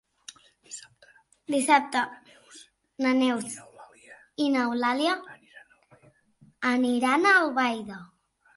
[1.55, 2.01] Dissabte
[3.07, 3.53] na Neus
[4.45, 5.15] i n'Eulàlia
[6.75, 8.05] aniran a Albaida.